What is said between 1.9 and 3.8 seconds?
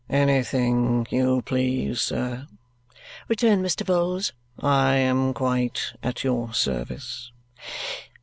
sir," returned